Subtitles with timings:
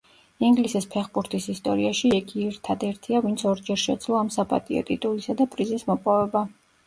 [0.45, 6.43] ინგლისის ფეხბურთის ისტორიაში იგი ერთადერთია ვინც ორჯერ შეძლო ამ საპატიო ტიტულისა და პრიზის მოპოვება.